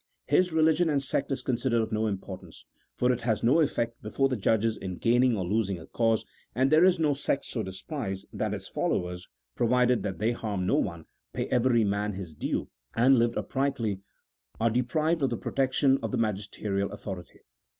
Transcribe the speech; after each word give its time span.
His 0.25 0.51
religion 0.51 0.89
and 0.89 0.99
sect 0.99 1.31
is 1.31 1.43
con 1.43 1.57
sidered 1.57 1.83
of 1.83 1.91
no 1.91 2.07
importance: 2.07 2.65
for 2.95 3.11
it 3.11 3.21
has 3.21 3.43
no 3.43 3.59
effect 3.61 4.01
before 4.01 4.29
the 4.29 4.35
judges 4.35 4.75
in 4.75 4.97
gaining 4.97 5.37
or 5.37 5.45
losing 5.45 5.77
a 5.79 5.85
cause, 5.85 6.25
and 6.55 6.71
there 6.71 6.83
is 6.83 6.97
no 6.99 7.13
sect 7.13 7.45
so 7.45 7.61
despised 7.61 8.25
that 8.33 8.51
its 8.51 8.67
followers, 8.67 9.27
provided 9.55 10.01
that 10.01 10.17
they 10.17 10.31
harm 10.31 10.65
no 10.65 10.77
one, 10.77 11.05
pay 11.33 11.45
every 11.49 11.83
man 11.83 12.13
his 12.13 12.33
due, 12.33 12.67
and 12.95 13.19
live 13.19 13.37
uprightly, 13.37 13.99
are 14.59 14.71
deprived 14.71 15.21
of 15.21 15.29
the 15.29 15.37
protection 15.37 15.99
of 16.01 16.11
the 16.11 16.17
magisterial 16.17 16.91
authority. 16.91 17.41